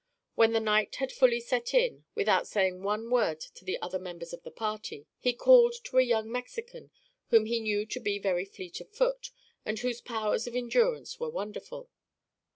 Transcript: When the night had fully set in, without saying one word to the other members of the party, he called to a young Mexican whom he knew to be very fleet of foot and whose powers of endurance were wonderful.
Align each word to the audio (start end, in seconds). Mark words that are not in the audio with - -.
When 0.33 0.51
the 0.53 0.59
night 0.59 0.95
had 0.95 1.11
fully 1.11 1.39
set 1.39 1.75
in, 1.75 2.05
without 2.15 2.47
saying 2.47 2.81
one 2.81 3.11
word 3.11 3.39
to 3.39 3.63
the 3.63 3.79
other 3.83 3.99
members 3.99 4.33
of 4.33 4.41
the 4.41 4.49
party, 4.49 5.05
he 5.19 5.31
called 5.31 5.75
to 5.83 5.99
a 5.99 6.01
young 6.01 6.31
Mexican 6.31 6.89
whom 7.27 7.45
he 7.45 7.59
knew 7.59 7.85
to 7.85 7.99
be 7.99 8.17
very 8.17 8.45
fleet 8.45 8.81
of 8.81 8.89
foot 8.91 9.29
and 9.63 9.77
whose 9.77 10.01
powers 10.01 10.47
of 10.47 10.55
endurance 10.55 11.19
were 11.19 11.29
wonderful. 11.29 11.87